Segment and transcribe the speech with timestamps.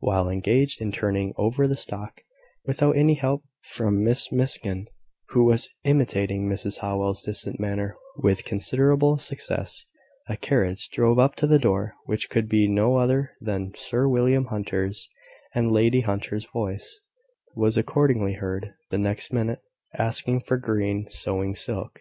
[0.00, 2.24] While engaged in turning over the stock,
[2.64, 4.88] without any help from Miss Miskin,
[5.28, 9.86] who was imitating Mrs Howell's distant manner with considerable success,
[10.28, 14.46] a carriage drove up to the door, which could be no other than Sir William
[14.46, 15.08] Hunter's;
[15.54, 17.00] and Lady Hunter's voice
[17.54, 19.60] was accordingly heard, the next minute,
[19.96, 22.00] asking for green sewing silk.